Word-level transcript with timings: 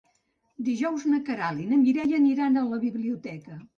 Dijous 0.69 1.03
na 1.11 1.19
Queralt 1.29 1.63
i 1.65 1.67
na 1.73 1.79
Mireia 1.83 2.17
aniran 2.23 2.59
a 2.59 2.65
la 2.71 2.81
biblioteca. 2.87 3.61